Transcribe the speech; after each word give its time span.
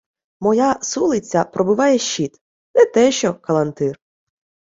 —Моя 0.41 0.79
сулиця 0.81 1.43
пробиває 1.43 1.97
щит, 1.97 2.37
не 2.75 2.85
те 2.85 3.11
що 3.11 3.33
калантир. 3.33 3.99